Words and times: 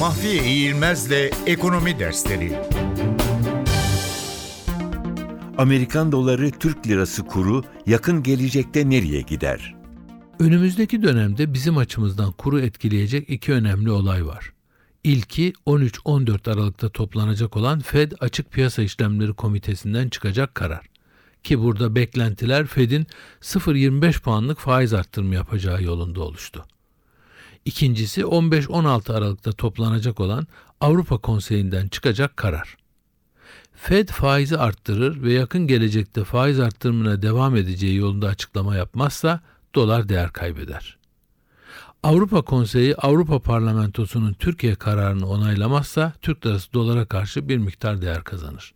Mahfiye 0.00 0.44
İğilmez'le 0.44 1.30
Ekonomi 1.46 1.98
Dersleri 1.98 2.58
Amerikan 5.58 6.12
doları 6.12 6.50
Türk 6.50 6.86
lirası 6.86 7.26
kuru 7.26 7.64
yakın 7.86 8.22
gelecekte 8.22 8.90
nereye 8.90 9.20
gider? 9.20 9.74
Önümüzdeki 10.38 11.02
dönemde 11.02 11.54
bizim 11.54 11.76
açımızdan 11.76 12.32
kuru 12.32 12.60
etkileyecek 12.60 13.30
iki 13.30 13.52
önemli 13.52 13.90
olay 13.90 14.26
var. 14.26 14.52
İlki 15.04 15.52
13-14 15.66 16.50
Aralık'ta 16.50 16.88
toplanacak 16.88 17.56
olan 17.56 17.80
Fed 17.80 18.12
Açık 18.20 18.52
Piyasa 18.52 18.82
İşlemleri 18.82 19.34
Komitesi'nden 19.34 20.08
çıkacak 20.08 20.54
karar. 20.54 20.86
Ki 21.42 21.58
burada 21.60 21.94
beklentiler 21.94 22.66
Fed'in 22.66 23.06
0.25 23.40 24.22
puanlık 24.22 24.58
faiz 24.58 24.94
arttırımı 24.94 25.34
yapacağı 25.34 25.82
yolunda 25.82 26.20
oluştu. 26.20 26.64
İkincisi 27.64 28.20
15-16 28.20 29.12
Aralık'ta 29.12 29.52
toplanacak 29.52 30.20
olan 30.20 30.46
Avrupa 30.80 31.18
Konseyi'nden 31.18 31.88
çıkacak 31.88 32.36
karar. 32.36 32.76
Fed 33.74 34.08
faizi 34.08 34.58
arttırır 34.58 35.22
ve 35.22 35.32
yakın 35.32 35.66
gelecekte 35.66 36.24
faiz 36.24 36.60
arttırımına 36.60 37.22
devam 37.22 37.56
edeceği 37.56 37.96
yolunda 37.96 38.28
açıklama 38.28 38.76
yapmazsa 38.76 39.40
dolar 39.74 40.08
değer 40.08 40.32
kaybeder. 40.32 40.98
Avrupa 42.02 42.42
Konseyi 42.42 42.96
Avrupa 42.96 43.38
Parlamentosu'nun 43.38 44.32
Türkiye 44.32 44.74
kararını 44.74 45.28
onaylamazsa 45.28 46.12
Türk 46.22 46.46
lirası 46.46 46.72
dolara 46.72 47.04
karşı 47.04 47.48
bir 47.48 47.58
miktar 47.58 48.02
değer 48.02 48.24
kazanır. 48.24 48.74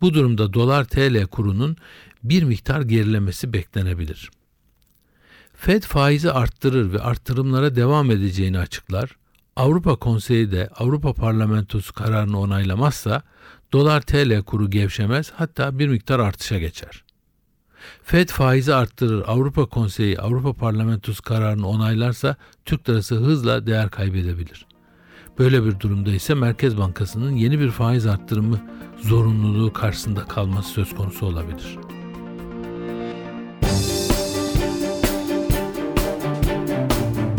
Bu 0.00 0.14
durumda 0.14 0.52
dolar 0.52 0.84
TL 0.84 1.26
kurunun 1.26 1.76
bir 2.22 2.42
miktar 2.42 2.80
gerilemesi 2.80 3.52
beklenebilir. 3.52 4.30
Fed 5.56 5.82
faizi 5.82 6.32
arttırır 6.32 6.92
ve 6.92 6.98
arttırımlara 6.98 7.76
devam 7.76 8.10
edeceğini 8.10 8.58
açıklar. 8.58 9.16
Avrupa 9.56 9.96
Konseyi 9.96 10.52
de 10.52 10.68
Avrupa 10.78 11.12
Parlamentosu 11.12 11.92
kararını 11.92 12.40
onaylamazsa 12.40 13.22
dolar 13.72 14.00
TL 14.00 14.42
kuru 14.42 14.70
gevşemez 14.70 15.32
hatta 15.36 15.78
bir 15.78 15.88
miktar 15.88 16.18
artışa 16.18 16.58
geçer. 16.58 17.04
Fed 18.02 18.28
faizi 18.28 18.74
arttırır, 18.74 19.24
Avrupa 19.26 19.66
Konseyi 19.66 20.20
Avrupa 20.20 20.52
Parlamentosu 20.52 21.22
kararını 21.22 21.68
onaylarsa 21.68 22.36
Türk 22.64 22.88
lirası 22.88 23.14
hızla 23.14 23.66
değer 23.66 23.90
kaybedebilir. 23.90 24.66
Böyle 25.38 25.64
bir 25.64 25.80
durumda 25.80 26.10
ise 26.10 26.34
Merkez 26.34 26.78
Bankası'nın 26.78 27.36
yeni 27.36 27.60
bir 27.60 27.70
faiz 27.70 28.06
arttırımı 28.06 28.60
zorunluluğu 29.02 29.72
karşısında 29.72 30.24
kalması 30.24 30.68
söz 30.68 30.94
konusu 30.94 31.26
olabilir. 31.26 31.78